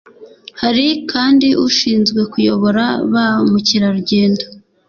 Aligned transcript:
hari 0.61 0.87
kandi 1.11 1.47
ushinzwe 1.67 2.21
kuyobora 2.31 2.85
ba 3.13 3.25
mukerarugendo 3.49 4.43